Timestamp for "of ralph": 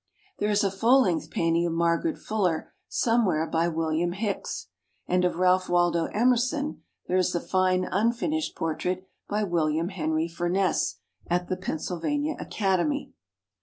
5.23-5.69